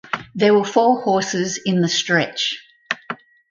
[0.33, 2.57] There were four horses in the stretch.